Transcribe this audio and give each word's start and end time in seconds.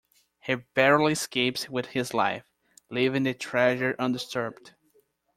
He 0.39 0.55
barely 0.55 1.11
escapes 1.11 1.69
with 1.69 1.89
his 1.89 2.11
life, 2.15 2.43
leaving 2.89 3.21
the 3.21 3.35
treasure 3.35 3.95
undisturbed. 3.99 4.73